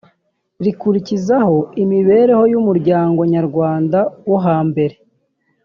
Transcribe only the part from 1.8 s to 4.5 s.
imibereho y’umuryango Nyarwanda wo